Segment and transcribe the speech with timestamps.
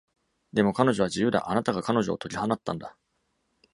[0.51, 1.51] でも彼女は自由だ。
[1.51, 2.97] あなたが彼女を解き放ったんだ！